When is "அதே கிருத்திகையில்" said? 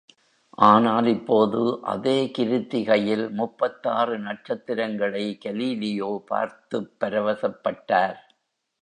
1.81-3.29